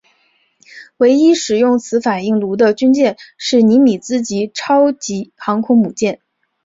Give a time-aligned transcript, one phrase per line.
[0.97, 6.21] 唯一使用此反应炉的军舰是尼米兹级超级航空母舰。